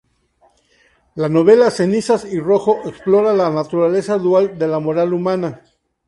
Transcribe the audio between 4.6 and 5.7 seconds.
la moral humana.